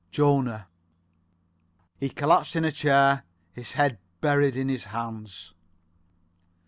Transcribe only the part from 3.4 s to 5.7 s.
his head buried in his hands.